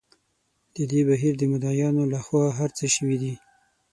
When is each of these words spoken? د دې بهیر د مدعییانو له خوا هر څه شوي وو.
د 0.75 0.77
دې 0.91 1.01
بهیر 1.07 1.33
د 1.37 1.43
مدعییانو 1.53 2.03
له 2.13 2.19
خوا 2.25 2.43
هر 2.59 2.69
څه 2.77 2.85
شوي 2.95 3.17
وو. 3.21 3.33